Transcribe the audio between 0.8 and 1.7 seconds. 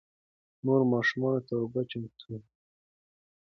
ماشومانو ته